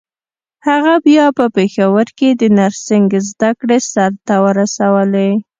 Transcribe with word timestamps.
هغه 0.67 0.93
بيا 1.05 1.25
په 1.37 1.45
پېښور 1.55 2.07
کې 2.17 2.29
د 2.41 2.43
نرسنګ 2.57 3.09
زدکړې 3.29 3.77
سرته 3.91 4.35
ورسولې. 4.45 5.29